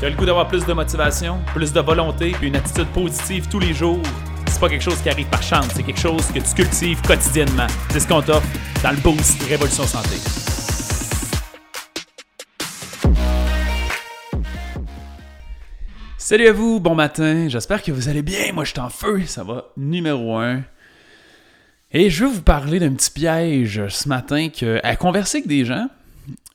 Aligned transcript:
Tu 0.00 0.06
as 0.06 0.10
le 0.10 0.16
goût 0.16 0.26
d'avoir 0.26 0.48
plus 0.48 0.66
de 0.66 0.72
motivation, 0.72 1.40
plus 1.54 1.72
de 1.72 1.80
volonté, 1.80 2.32
puis 2.32 2.48
une 2.48 2.56
attitude 2.56 2.88
positive 2.88 3.48
tous 3.48 3.60
les 3.60 3.72
jours? 3.72 4.02
C'est 4.48 4.58
pas 4.58 4.68
quelque 4.68 4.82
chose 4.82 5.00
qui 5.00 5.08
arrive 5.08 5.28
par 5.28 5.42
chance, 5.42 5.68
c'est 5.72 5.84
quelque 5.84 6.00
chose 6.00 6.26
que 6.32 6.40
tu 6.40 6.54
cultives 6.54 7.00
quotidiennement. 7.02 7.68
C'est 7.90 8.00
ce 8.00 8.08
qu'on 8.08 8.20
t'offre 8.20 8.46
dans 8.82 8.90
le 8.90 8.96
Boost 8.96 9.40
Révolution 9.44 9.84
Santé. 9.84 10.16
Salut 16.18 16.48
à 16.48 16.52
vous, 16.52 16.80
bon 16.80 16.96
matin, 16.96 17.46
j'espère 17.48 17.80
que 17.80 17.92
vous 17.92 18.08
allez 18.08 18.22
bien. 18.22 18.52
Moi, 18.52 18.64
je 18.64 18.70
suis 18.70 18.80
en 18.80 18.90
feu, 18.90 19.22
ça 19.26 19.44
va 19.44 19.66
numéro 19.76 20.38
un. 20.38 20.62
Et 21.92 22.10
je 22.10 22.24
veux 22.24 22.30
vous 22.30 22.42
parler 22.42 22.80
d'un 22.80 22.94
petit 22.94 23.12
piège 23.12 23.86
ce 23.86 24.08
matin 24.08 24.48
que, 24.48 24.80
à 24.82 24.96
converser 24.96 25.38
avec 25.38 25.48
des 25.48 25.64
gens, 25.64 25.86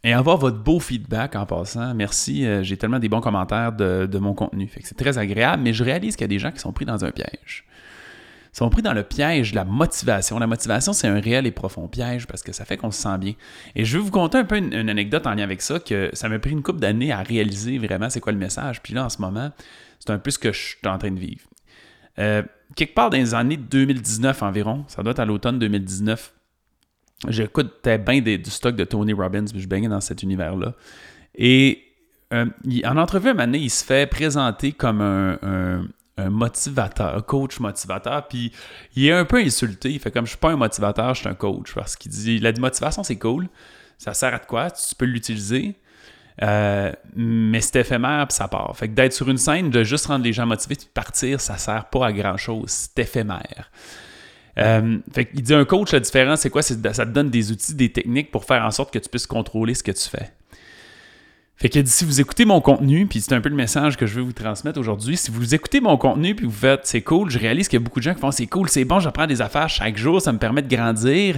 et 0.03 0.13
avoir 0.13 0.37
votre 0.37 0.57
beau 0.57 0.79
feedback 0.79 1.35
en 1.35 1.45
passant. 1.45 1.93
Merci, 1.93 2.45
euh, 2.45 2.63
j'ai 2.63 2.77
tellement 2.77 2.99
des 2.99 3.09
bons 3.09 3.21
commentaires 3.21 3.73
de, 3.73 4.17
mon 4.19 4.33
contenu. 4.33 4.69
C'est 4.81 4.97
très 4.97 5.17
agréable, 5.17 5.63
mais 5.63 5.73
je 5.73 5.83
réalise 5.83 6.15
qu'il 6.15 6.23
y 6.23 6.25
a 6.25 6.29
des 6.29 6.39
gens 6.39 6.51
qui 6.51 6.59
sont 6.59 6.71
pris 6.71 6.85
dans 6.85 7.03
un 7.03 7.11
piège. 7.11 7.65
Ils 8.53 8.57
sont 8.57 8.69
pris 8.69 8.81
dans 8.81 8.93
le 8.93 9.03
piège 9.03 9.51
de 9.51 9.55
la 9.55 9.65
motivation. 9.65 10.39
La 10.39 10.47
motivation, 10.47 10.93
c'est 10.93 11.07
un 11.07 11.19
réel 11.19 11.45
et 11.45 11.51
profond 11.51 11.87
piège 11.87 12.25
parce 12.25 12.41
que 12.41 12.51
ça 12.51 12.65
fait 12.65 12.77
qu'on 12.77 12.91
se 12.91 13.01
sent 13.01 13.17
bien. 13.19 13.33
Et 13.75 13.85
je 13.85 13.97
vais 13.97 14.03
vous 14.03 14.09
conter 14.09 14.39
un 14.39 14.45
peu 14.45 14.57
une, 14.57 14.73
anecdote 14.89 15.27
en 15.27 15.35
lien 15.35 15.43
avec 15.43 15.61
ça, 15.61 15.79
que 15.79 16.09
ça 16.13 16.29
m'a 16.29 16.39
pris 16.39 16.51
une 16.51 16.63
couple 16.63 16.79
d'années 16.79 17.11
à 17.11 17.21
réaliser 17.21 17.77
vraiment 17.77 18.09
c'est 18.09 18.21
quoi 18.21 18.31
le 18.31 18.39
message. 18.39 18.81
Puis 18.81 18.93
là, 18.93 19.05
en 19.05 19.09
ce 19.09 19.21
moment, 19.21 19.51
c'est 19.99 20.09
un 20.11 20.17
peu 20.17 20.31
ce 20.31 20.39
que 20.39 20.51
je 20.51 20.59
suis 20.59 20.77
en 20.85 20.97
train 20.97 21.11
de 21.11 21.19
vivre. 21.19 21.45
Euh, 22.17 22.41
quelque 22.75 22.95
part 22.95 23.09
dans 23.09 23.17
les 23.17 23.33
années 23.33 23.57
2019 23.57 24.41
environ, 24.43 24.83
ça 24.87 25.03
doit 25.03 25.11
être 25.11 25.19
à 25.19 25.25
l'automne 25.25 25.59
2019, 25.59 26.33
j'écoutais 27.27 27.97
bien 27.97 28.21
du 28.21 28.49
stock 28.49 28.75
de 28.75 28.83
Tony 28.83 29.13
Robbins, 29.13 29.45
puis 29.45 29.61
je 29.61 29.67
baignais 29.67 29.87
dans 29.87 30.01
cet 30.01 30.23
univers-là. 30.23 30.73
Et 31.35 31.83
euh, 32.33 32.45
en 32.85 32.97
entrevue, 32.97 33.29
un 33.29 33.33
moment 33.33 33.53
il 33.53 33.69
se 33.69 33.83
fait 33.83 34.09
présenter 34.09 34.71
comme 34.71 35.01
un, 35.01 35.81
motivateur, 36.29 37.15
un 37.15 37.21
coach 37.21 37.59
motivateur, 37.59 38.27
puis 38.27 38.51
il 38.95 39.07
est 39.07 39.13
un 39.13 39.25
peu 39.25 39.37
insulté. 39.37 39.91
Il 39.91 39.99
fait 39.99 40.11
comme 40.11 40.25
je 40.25 40.31
suis 40.31 40.37
pas 40.37 40.51
un 40.51 40.57
motivateur, 40.57 41.13
je 41.13 41.21
suis 41.21 41.29
un 41.29 41.33
coach. 41.33 41.73
Parce 41.73 41.95
qu'il 41.95 42.11
dit 42.11 42.39
la 42.39 42.51
motivation, 42.53 43.03
c'est 43.03 43.17
cool. 43.17 43.47
Ça 43.97 44.13
sert 44.13 44.33
à 44.33 44.39
quoi? 44.39 44.71
Tu 44.71 44.95
peux 44.95 45.05
l'utiliser. 45.05 45.75
Euh, 46.41 46.91
mais 47.15 47.61
c'est 47.61 47.81
éphémère, 47.81 48.27
puis 48.27 48.35
ça 48.35 48.47
part. 48.47 48.75
Fait 48.75 48.87
que 48.87 48.93
d'être 48.93 49.13
sur 49.13 49.29
une 49.29 49.37
scène, 49.37 49.69
de 49.69 49.83
juste 49.83 50.05
rendre 50.05 50.23
les 50.23 50.33
gens 50.33 50.45
motivés, 50.45 50.75
puis 50.75 50.85
de 50.85 50.91
partir, 50.91 51.41
ça 51.41 51.57
sert 51.57 51.85
pas 51.85 52.07
à 52.07 52.13
grand 52.13 52.37
chose. 52.37 52.69
C'est 52.69 52.99
éphémère. 52.99 53.71
Euh, 54.59 54.97
il 55.33 55.41
dit 55.41 55.53
un 55.53 55.65
coach, 55.65 55.91
la 55.91 55.99
différence, 55.99 56.41
c'est 56.41 56.49
quoi? 56.49 56.61
Ça 56.61 56.75
te 56.75 57.11
donne 57.11 57.29
des 57.29 57.51
outils, 57.51 57.73
des 57.75 57.91
techniques 57.91 58.31
pour 58.31 58.45
faire 58.45 58.63
en 58.63 58.71
sorte 58.71 58.93
que 58.93 58.99
tu 58.99 59.09
puisses 59.09 59.27
contrôler 59.27 59.73
ce 59.73 59.83
que 59.83 59.91
tu 59.91 60.09
fais. 60.09 60.31
Fait 61.55 61.67
qu'il 61.67 61.83
dit 61.83 61.91
si 61.91 62.05
vous 62.05 62.21
écoutez 62.21 62.45
mon 62.45 62.61
contenu, 62.61 63.05
puis 63.05 63.19
c'est 63.19 63.33
un 63.33 63.41
peu 63.41 63.49
le 63.49 63.55
message 63.55 63.97
que 63.97 64.05
je 64.05 64.15
veux 64.15 64.21
vous 64.21 64.31
transmettre 64.31 64.79
aujourd'hui, 64.79 65.17
si 65.17 65.29
vous 65.29 65.53
écoutez 65.53 65.81
mon 65.81 65.97
contenu 65.97 66.33
puis 66.33 66.45
vous 66.45 66.53
faites 66.53 66.85
c'est 66.85 67.01
cool, 67.01 67.29
je 67.29 67.37
réalise 67.37 67.67
qu'il 67.67 67.77
y 67.77 67.81
a 67.81 67.83
beaucoup 67.83 67.99
de 67.99 68.05
gens 68.05 68.13
qui 68.13 68.21
font 68.21 68.31
c'est 68.31 68.47
cool, 68.47 68.69
c'est 68.69 68.85
bon, 68.85 69.01
j'apprends 69.01 69.27
des 69.27 69.41
affaires 69.41 69.67
chaque 69.67 69.97
jour, 69.97 70.21
ça 70.21 70.31
me 70.31 70.39
permet 70.39 70.61
de 70.61 70.73
grandir. 70.73 71.37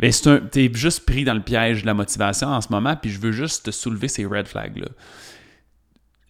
Mais 0.00 0.10
tu 0.10 0.30
es 0.56 0.74
juste 0.74 1.06
pris 1.06 1.22
dans 1.22 1.34
le 1.34 1.40
piège 1.40 1.82
de 1.82 1.86
la 1.86 1.94
motivation 1.94 2.48
en 2.48 2.60
ce 2.60 2.66
moment, 2.70 2.96
puis 2.96 3.12
je 3.12 3.20
veux 3.20 3.30
juste 3.30 3.66
te 3.66 3.70
soulever 3.70 4.08
ces 4.08 4.26
red 4.26 4.48
flags 4.48 4.76
là 4.76 4.88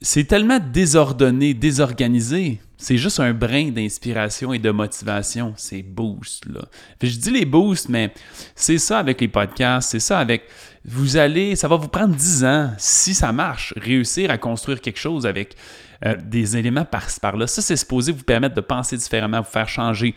c'est 0.04 0.24
tellement 0.24 0.58
désordonné, 0.58 1.54
désorganisé. 1.54 2.60
C'est 2.76 2.98
juste 2.98 3.20
un 3.20 3.32
brin 3.32 3.70
d'inspiration 3.70 4.52
et 4.52 4.58
de 4.58 4.70
motivation, 4.70 5.54
ces 5.56 5.82
boosts. 5.82 6.44
Là. 6.44 6.66
je 7.02 7.16
dis 7.16 7.30
les 7.30 7.46
boosts, 7.46 7.88
mais 7.88 8.12
c'est 8.54 8.76
ça 8.76 8.98
avec 8.98 9.22
les 9.22 9.28
podcasts, 9.28 9.90
c'est 9.90 10.00
ça 10.00 10.18
avec. 10.18 10.42
Vous 10.84 11.16
allez, 11.16 11.56
ça 11.56 11.68
va 11.68 11.76
vous 11.76 11.88
prendre 11.88 12.14
10 12.14 12.44
ans, 12.44 12.70
si 12.76 13.14
ça 13.14 13.32
marche, 13.32 13.72
réussir 13.78 14.30
à 14.30 14.36
construire 14.36 14.82
quelque 14.82 14.98
chose 14.98 15.24
avec 15.24 15.56
euh, 16.04 16.14
des 16.22 16.58
éléments 16.58 16.84
par-ci 16.84 17.18
par-là. 17.18 17.46
Ça, 17.46 17.62
c'est 17.62 17.76
supposé 17.76 18.12
vous 18.12 18.24
permettre 18.24 18.54
de 18.54 18.60
penser 18.60 18.98
différemment, 18.98 19.40
vous 19.40 19.50
faire 19.50 19.70
changer, 19.70 20.14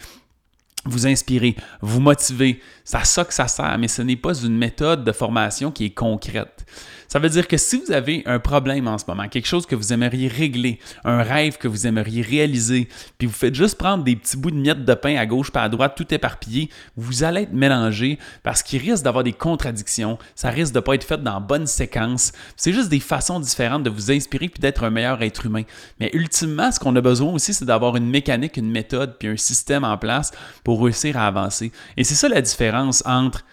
vous 0.87 1.07
inspirer, 1.07 1.55
vous 1.81 1.99
motiver. 1.99 2.61
C'est 2.83 2.97
à 2.97 3.03
ça 3.03 3.25
que 3.25 3.33
ça 3.33 3.47
sert, 3.47 3.77
mais 3.77 3.87
ce 3.87 4.01
n'est 4.01 4.15
pas 4.15 4.33
une 4.33 4.57
méthode 4.57 5.03
de 5.03 5.11
formation 5.11 5.71
qui 5.71 5.85
est 5.85 5.91
concrète. 5.91 6.65
Ça 7.07 7.19
veut 7.19 7.29
dire 7.29 7.47
que 7.47 7.55
si 7.55 7.77
vous 7.77 7.91
avez 7.91 8.21
un 8.25 8.39
problème 8.39 8.87
en 8.87 8.97
ce 8.97 9.05
moment, 9.07 9.27
quelque 9.29 9.47
chose 9.47 9.65
que 9.65 9.75
vous 9.75 9.93
aimeriez 9.93 10.27
régler, 10.27 10.79
un 11.05 11.23
rêve 11.23 11.57
que 11.57 11.67
vous 11.67 11.87
aimeriez 11.87 12.21
réaliser, 12.21 12.89
puis 13.17 13.27
vous 13.27 13.33
faites 13.33 13.55
juste 13.55 13.77
prendre 13.77 14.03
des 14.03 14.15
petits 14.15 14.35
bouts 14.35 14.51
de 14.51 14.57
miettes 14.57 14.83
de 14.83 14.93
pain 14.93 15.15
à 15.15 15.25
gauche 15.25 15.51
pas 15.51 15.63
à 15.63 15.69
droite, 15.69 15.93
tout 15.95 16.13
éparpillé, 16.13 16.69
vous 16.97 17.23
allez 17.23 17.43
être 17.43 17.53
mélangé 17.53 18.19
parce 18.43 18.61
qu'il 18.61 18.81
risque 18.81 19.03
d'avoir 19.03 19.23
des 19.23 19.33
contradictions, 19.33 20.17
ça 20.35 20.49
risque 20.49 20.73
de 20.73 20.79
ne 20.79 20.83
pas 20.83 20.95
être 20.95 21.03
fait 21.03 21.21
dans 21.23 21.39
bonne 21.39 21.65
séquence. 21.65 22.33
C'est 22.57 22.73
juste 22.73 22.89
des 22.89 22.99
façons 22.99 23.39
différentes 23.39 23.83
de 23.83 23.89
vous 23.89 24.11
inspirer 24.11 24.49
puis 24.49 24.59
d'être 24.59 24.83
un 24.83 24.89
meilleur 24.89 25.21
être 25.23 25.45
humain. 25.45 25.63
Mais 25.99 26.09
ultimement, 26.13 26.71
ce 26.71 26.79
qu'on 26.79 26.95
a 26.95 27.01
besoin 27.01 27.31
aussi, 27.31 27.53
c'est 27.53 27.65
d'avoir 27.65 27.95
une 27.95 28.09
mécanique, 28.09 28.57
une 28.57 28.69
méthode 28.69 29.15
puis 29.17 29.29
un 29.29 29.37
système 29.37 29.85
en 29.85 29.97
place 29.97 30.31
pour 30.63 30.76
réussir 30.83 31.17
à 31.17 31.27
avancer. 31.27 31.71
Et 31.97 32.03
c'est 32.03 32.15
ça 32.15 32.29
la 32.29 32.41
différence 32.41 33.03
entre 33.05 33.43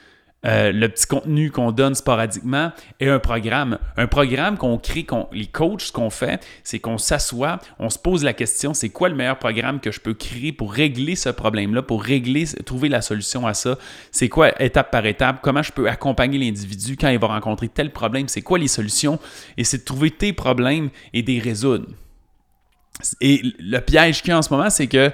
euh, 0.46 0.72
le 0.72 0.90
petit 0.90 1.06
contenu 1.06 1.50
qu'on 1.50 1.72
donne 1.72 1.94
sporadiquement 1.94 2.70
et 3.00 3.08
un 3.08 3.18
programme. 3.18 3.78
Un 3.96 4.06
programme 4.06 4.58
qu'on 4.58 4.76
crée, 4.76 5.04
qu'on, 5.04 5.26
les 5.32 5.46
coachs, 5.46 5.80
ce 5.80 5.92
qu'on 5.92 6.10
fait, 6.10 6.44
c'est 6.62 6.78
qu'on 6.80 6.98
s'assoit, 6.98 7.60
on 7.78 7.88
se 7.88 7.98
pose 7.98 8.22
la 8.22 8.34
question, 8.34 8.74
c'est 8.74 8.90
quoi 8.90 9.08
le 9.08 9.14
meilleur 9.14 9.38
programme 9.38 9.80
que 9.80 9.90
je 9.90 10.00
peux 10.00 10.12
créer 10.12 10.52
pour 10.52 10.74
régler 10.74 11.16
ce 11.16 11.30
problème-là, 11.30 11.80
pour 11.80 12.02
régler, 12.02 12.44
trouver 12.66 12.90
la 12.90 13.00
solution 13.00 13.46
à 13.46 13.54
ça? 13.54 13.78
C'est 14.12 14.28
quoi 14.28 14.60
étape 14.62 14.90
par 14.90 15.06
étape? 15.06 15.38
Comment 15.40 15.62
je 15.62 15.72
peux 15.72 15.88
accompagner 15.88 16.38
l'individu 16.38 16.98
quand 16.98 17.08
il 17.08 17.18
va 17.18 17.28
rencontrer 17.28 17.68
tel 17.68 17.90
problème? 17.90 18.28
C'est 18.28 18.42
quoi 18.42 18.58
les 18.58 18.68
solutions? 18.68 19.18
Et 19.56 19.64
c'est 19.64 19.78
de 19.78 19.84
trouver 19.84 20.10
tes 20.10 20.34
problèmes 20.34 20.90
et 21.14 21.22
des 21.22 21.38
résoudre. 21.38 21.86
Et 23.22 23.40
le 23.58 23.78
piège 23.80 24.20
qu'il 24.20 24.30
y 24.30 24.32
a 24.32 24.38
en 24.38 24.42
ce 24.42 24.52
moment, 24.52 24.68
c'est 24.68 24.88
que 24.88 25.10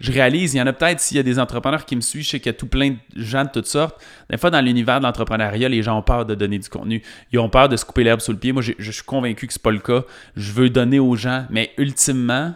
je 0.00 0.12
réalise, 0.12 0.54
il 0.54 0.58
y 0.58 0.62
en 0.62 0.66
a 0.66 0.72
peut-être 0.72 1.00
s'il 1.00 1.16
y 1.16 1.20
a 1.20 1.22
des 1.22 1.38
entrepreneurs 1.38 1.84
qui 1.84 1.96
me 1.96 2.00
suivent, 2.00 2.24
je 2.24 2.30
sais 2.30 2.40
qu'il 2.40 2.46
y 2.46 2.54
a 2.54 2.58
tout 2.58 2.66
plein 2.66 2.90
de 2.90 2.98
gens 3.14 3.44
de 3.44 3.50
toutes 3.50 3.66
sortes. 3.66 4.02
Des 4.30 4.36
fois, 4.36 4.50
dans 4.50 4.60
l'univers 4.60 4.98
de 5.00 5.04
l'entrepreneuriat, 5.04 5.68
les 5.68 5.82
gens 5.82 5.98
ont 5.98 6.02
peur 6.02 6.26
de 6.26 6.34
donner 6.34 6.58
du 6.58 6.68
contenu. 6.68 7.02
Ils 7.32 7.38
ont 7.38 7.48
peur 7.48 7.68
de 7.68 7.76
se 7.76 7.84
couper 7.84 8.04
l'herbe 8.04 8.20
sous 8.20 8.32
le 8.32 8.38
pied. 8.38 8.52
Moi, 8.52 8.62
je 8.62 8.90
suis 8.90 9.04
convaincu 9.04 9.46
que 9.46 9.52
ce 9.52 9.58
n'est 9.58 9.62
pas 9.62 9.70
le 9.70 9.78
cas. 9.78 10.04
Je 10.36 10.52
veux 10.52 10.70
donner 10.70 10.98
aux 10.98 11.16
gens, 11.16 11.46
mais 11.50 11.72
ultimement, 11.78 12.54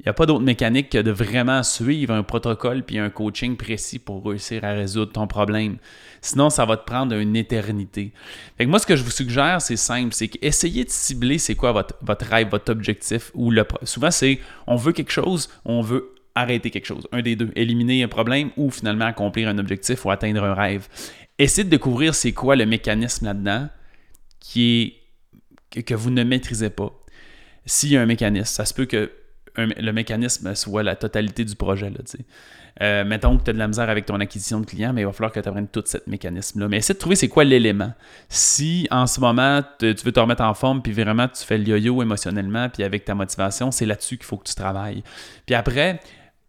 il 0.00 0.04
n'y 0.04 0.10
a 0.10 0.14
pas 0.14 0.24
d'autre 0.24 0.42
mécanique 0.42 0.88
que 0.88 0.96
de 0.96 1.10
vraiment 1.10 1.62
suivre 1.62 2.14
un 2.14 2.22
protocole 2.22 2.82
puis 2.82 2.98
un 2.98 3.10
coaching 3.10 3.58
précis 3.58 3.98
pour 3.98 4.24
réussir 4.24 4.64
à 4.64 4.72
résoudre 4.72 5.12
ton 5.12 5.26
problème. 5.26 5.76
Sinon, 6.22 6.48
ça 6.48 6.64
va 6.64 6.78
te 6.78 6.86
prendre 6.86 7.14
une 7.14 7.36
éternité. 7.36 8.14
Fait 8.56 8.64
que 8.64 8.70
moi, 8.70 8.78
ce 8.78 8.86
que 8.86 8.96
je 8.96 9.04
vous 9.04 9.10
suggère, 9.10 9.60
c'est 9.60 9.76
simple, 9.76 10.14
c'est 10.14 10.28
qu'essayez 10.28 10.84
de 10.84 10.90
cibler 10.90 11.36
c'est 11.36 11.54
quoi 11.54 11.72
votre, 11.72 11.94
votre 12.00 12.24
rêve, 12.24 12.48
votre 12.48 12.72
objectif. 12.72 13.30
Ou 13.34 13.50
le, 13.50 13.66
souvent, 13.82 14.10
c'est 14.10 14.40
on 14.66 14.76
veut 14.76 14.92
quelque 14.92 15.12
chose, 15.12 15.50
on 15.66 15.82
veut 15.82 16.14
arrêter 16.34 16.70
quelque 16.70 16.86
chose. 16.86 17.06
Un 17.12 17.22
des 17.22 17.36
deux. 17.36 17.50
Éliminer 17.56 18.02
un 18.02 18.08
problème 18.08 18.50
ou 18.56 18.70
finalement 18.70 19.06
accomplir 19.06 19.48
un 19.48 19.58
objectif 19.58 20.04
ou 20.04 20.10
atteindre 20.10 20.44
un 20.44 20.54
rêve. 20.54 20.88
Essayez 21.38 21.64
de 21.64 21.70
découvrir 21.70 22.14
c'est 22.14 22.32
quoi 22.32 22.56
le 22.56 22.66
mécanisme 22.66 23.26
là-dedans 23.26 23.68
qui 24.38 24.94
est 25.74 25.82
que 25.82 25.94
vous 25.94 26.10
ne 26.10 26.24
maîtrisez 26.24 26.70
pas. 26.70 26.92
S'il 27.66 27.90
y 27.90 27.96
a 27.96 28.02
un 28.02 28.06
mécanisme, 28.06 28.46
ça 28.46 28.64
se 28.64 28.74
peut 28.74 28.86
que 28.86 29.10
le 29.56 29.92
mécanisme 29.92 30.54
soit 30.54 30.82
la 30.82 30.96
totalité 30.96 31.44
du 31.44 31.54
projet. 31.54 31.90
Là, 31.90 31.98
euh, 32.82 33.04
mettons 33.04 33.36
que 33.36 33.44
tu 33.44 33.50
as 33.50 33.52
de 33.52 33.58
la 33.58 33.68
misère 33.68 33.90
avec 33.90 34.06
ton 34.06 34.18
acquisition 34.20 34.60
de 34.60 34.66
clients, 34.66 34.92
mais 34.92 35.02
il 35.02 35.06
va 35.06 35.12
falloir 35.12 35.32
que 35.32 35.40
tu 35.40 35.48
apprennes 35.48 35.68
tout 35.68 35.82
ce 35.84 35.98
mécanisme-là. 36.06 36.68
Mais 36.68 36.78
essaie 36.78 36.94
de 36.94 36.98
trouver 36.98 37.16
c'est 37.16 37.28
quoi 37.28 37.44
l'élément. 37.44 37.92
Si 38.28 38.86
en 38.90 39.06
ce 39.06 39.20
moment, 39.20 39.62
tu 39.78 39.94
veux 40.04 40.12
te 40.12 40.20
remettre 40.20 40.42
en 40.42 40.54
forme, 40.54 40.80
puis 40.82 40.92
vraiment 40.92 41.28
tu 41.28 41.44
fais 41.44 41.58
le 41.58 41.64
yo-yo 41.64 42.02
émotionnellement, 42.02 42.68
puis 42.68 42.82
avec 42.82 43.04
ta 43.04 43.14
motivation, 43.14 43.70
c'est 43.70 43.86
là-dessus 43.86 44.16
qu'il 44.16 44.26
faut 44.26 44.36
que 44.36 44.48
tu 44.48 44.54
travailles. 44.54 45.02
Puis 45.46 45.54
après, 45.54 46.00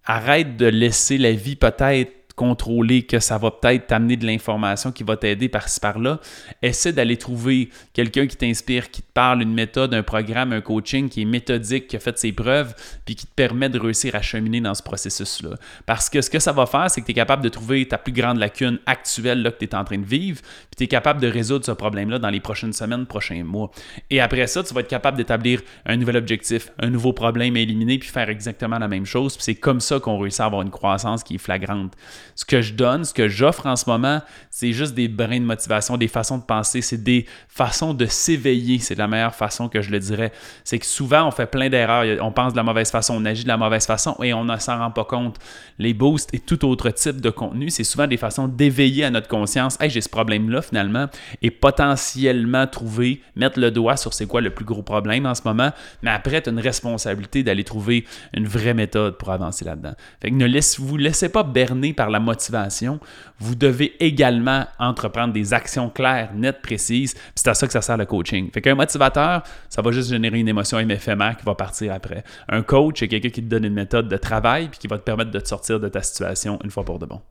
arrête 0.05 0.57
de 0.57 0.65
laisser 0.65 1.17
la 1.17 1.31
vie 1.31 1.55
peut-être 1.55 2.20
contrôler, 2.41 3.03
que 3.03 3.19
ça 3.19 3.37
va 3.37 3.51
peut-être 3.51 3.85
t'amener 3.85 4.17
de 4.17 4.25
l'information 4.25 4.91
qui 4.91 5.03
va 5.03 5.15
t'aider 5.15 5.47
par-ci 5.47 5.79
par-là. 5.79 6.19
Essaie 6.63 6.91
d'aller 6.91 7.15
trouver 7.15 7.69
quelqu'un 7.93 8.25
qui 8.25 8.35
t'inspire, 8.35 8.89
qui 8.89 9.03
te 9.03 9.11
parle 9.13 9.43
une 9.43 9.53
méthode, 9.53 9.93
un 9.93 10.01
programme, 10.01 10.51
un 10.51 10.61
coaching 10.61 11.07
qui 11.07 11.21
est 11.21 11.25
méthodique, 11.25 11.85
qui 11.85 11.97
a 11.97 11.99
fait 11.99 12.17
ses 12.17 12.31
preuves, 12.31 12.73
puis 13.05 13.13
qui 13.13 13.27
te 13.27 13.31
permet 13.35 13.69
de 13.69 13.77
réussir 13.77 14.15
à 14.15 14.23
cheminer 14.23 14.59
dans 14.59 14.73
ce 14.73 14.81
processus-là. 14.81 15.51
Parce 15.85 16.09
que 16.09 16.19
ce 16.19 16.31
que 16.31 16.39
ça 16.39 16.51
va 16.51 16.65
faire, 16.65 16.89
c'est 16.89 17.01
que 17.01 17.05
tu 17.05 17.11
es 17.11 17.13
capable 17.13 17.43
de 17.43 17.49
trouver 17.49 17.87
ta 17.87 17.99
plus 17.99 18.11
grande 18.11 18.39
lacune 18.39 18.79
actuelle 18.87 19.43
là, 19.43 19.51
que 19.51 19.59
tu 19.59 19.65
es 19.65 19.75
en 19.75 19.83
train 19.83 19.99
de 19.99 20.05
vivre, 20.05 20.41
puis 20.41 20.77
tu 20.77 20.83
es 20.85 20.87
capable 20.87 21.21
de 21.21 21.27
résoudre 21.27 21.63
ce 21.63 21.73
problème-là 21.73 22.17
dans 22.17 22.31
les 22.31 22.39
prochaines 22.39 22.73
semaines, 22.73 23.05
prochains 23.05 23.43
mois. 23.43 23.69
Et 24.09 24.19
après 24.19 24.47
ça, 24.47 24.63
tu 24.63 24.73
vas 24.73 24.81
être 24.81 24.87
capable 24.87 25.15
d'établir 25.15 25.61
un 25.85 25.95
nouvel 25.95 26.17
objectif, 26.17 26.71
un 26.79 26.89
nouveau 26.89 27.13
problème 27.13 27.55
à 27.55 27.59
éliminer, 27.59 27.99
puis 27.99 28.09
faire 28.09 28.29
exactement 28.29 28.79
la 28.79 28.87
même 28.87 29.05
chose. 29.05 29.35
Puis 29.35 29.43
c'est 29.43 29.55
comme 29.55 29.79
ça 29.79 29.99
qu'on 29.99 30.17
réussit 30.17 30.41
à 30.41 30.45
avoir 30.45 30.63
une 30.63 30.71
croissance 30.71 31.23
qui 31.23 31.35
est 31.35 31.37
flagrante. 31.37 31.93
Ce 32.35 32.45
que 32.45 32.61
je 32.61 32.73
donne, 32.73 33.03
ce 33.05 33.13
que 33.13 33.27
j'offre 33.27 33.65
en 33.65 33.75
ce 33.75 33.89
moment, 33.89 34.21
c'est 34.49 34.71
juste 34.71 34.93
des 34.93 35.07
brins 35.07 35.39
de 35.39 35.45
motivation, 35.45 35.97
des 35.97 36.07
façons 36.07 36.37
de 36.37 36.43
penser, 36.43 36.81
c'est 36.81 37.01
des 37.01 37.25
façons 37.47 37.93
de 37.93 38.05
s'éveiller. 38.05 38.79
C'est 38.79 38.95
la 38.95 39.07
meilleure 39.07 39.35
façon 39.35 39.69
que 39.69 39.81
je 39.81 39.91
le 39.91 39.99
dirais. 39.99 40.31
C'est 40.63 40.79
que 40.79 40.85
souvent, 40.85 41.27
on 41.27 41.31
fait 41.31 41.45
plein 41.45 41.69
d'erreurs. 41.69 42.05
On 42.21 42.31
pense 42.31 42.53
de 42.53 42.57
la 42.57 42.63
mauvaise 42.63 42.91
façon, 42.91 43.15
on 43.17 43.25
agit 43.25 43.43
de 43.43 43.47
la 43.47 43.57
mauvaise 43.57 43.85
façon 43.85 44.15
et 44.23 44.33
on 44.33 44.43
ne 44.43 44.57
s'en 44.57 44.77
rend 44.77 44.91
pas 44.91 45.05
compte. 45.05 45.37
Les 45.79 45.93
boosts 45.93 46.33
et 46.33 46.39
tout 46.39 46.65
autre 46.65 46.89
type 46.91 47.21
de 47.21 47.29
contenu, 47.29 47.69
c'est 47.69 47.83
souvent 47.83 48.07
des 48.07 48.17
façons 48.17 48.47
d'éveiller 48.47 49.05
à 49.05 49.09
notre 49.09 49.27
conscience. 49.27 49.77
Hey, 49.79 49.89
j'ai 49.89 50.01
ce 50.01 50.09
problème-là 50.09 50.61
finalement 50.61 51.07
et 51.41 51.51
potentiellement 51.51 52.67
trouver, 52.67 53.21
mettre 53.35 53.59
le 53.59 53.71
doigt 53.71 53.97
sur 53.97 54.13
c'est 54.13 54.25
quoi 54.25 54.41
le 54.41 54.49
plus 54.49 54.65
gros 54.65 54.83
problème 54.83 55.25
en 55.25 55.35
ce 55.35 55.41
moment. 55.45 55.71
Mais 56.01 56.11
après, 56.11 56.41
tu 56.41 56.49
as 56.49 56.51
une 56.51 56.59
responsabilité 56.59 57.43
d'aller 57.43 57.63
trouver 57.63 58.05
une 58.33 58.47
vraie 58.47 58.73
méthode 58.73 59.17
pour 59.17 59.29
avancer 59.31 59.65
là-dedans. 59.65 59.93
Fait 60.21 60.29
que 60.29 60.35
ne 60.35 60.61
vous 60.79 60.97
laissez 60.97 61.29
pas 61.29 61.43
berner 61.43 61.93
par 61.93 62.09
la 62.09 62.19
motivation. 62.21 62.99
Vous 63.39 63.55
devez 63.55 63.95
également 64.03 64.65
entreprendre 64.79 65.33
des 65.33 65.53
actions 65.53 65.89
claires, 65.89 66.31
nettes, 66.33 66.61
précises. 66.61 67.15
C'est 67.35 67.47
à 67.47 67.53
ça 67.53 67.67
que 67.67 67.73
ça 67.73 67.81
sert 67.81 67.97
le 67.97 68.05
coaching. 68.05 68.51
Fait 68.51 68.61
qu'un 68.61 68.75
motivateur, 68.75 69.43
ça 69.69 69.81
va 69.81 69.91
juste 69.91 70.09
générer 70.09 70.39
une 70.39 70.47
émotion 70.47 70.79
éphémère 70.79 71.37
qui 71.37 71.45
va 71.45 71.55
partir 71.55 71.93
après. 71.93 72.23
Un 72.47 72.61
coach, 72.61 72.99
c'est 72.99 73.07
quelqu'un 73.07 73.29
qui 73.29 73.43
te 73.43 73.49
donne 73.49 73.65
une 73.65 73.73
méthode 73.73 74.07
de 74.07 74.17
travail 74.17 74.69
puis 74.69 74.79
qui 74.79 74.87
va 74.87 74.97
te 74.97 75.03
permettre 75.03 75.31
de 75.31 75.39
te 75.39 75.47
sortir 75.47 75.79
de 75.79 75.87
ta 75.87 76.01
situation 76.01 76.59
une 76.63 76.71
fois 76.71 76.85
pour 76.85 76.99
de 76.99 77.05
bon. 77.05 77.21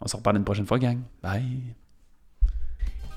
On 0.00 0.06
se 0.06 0.16
reparle 0.16 0.36
une 0.36 0.44
prochaine 0.44 0.66
fois, 0.66 0.78
gang. 0.78 1.00
Bye. 1.22 1.74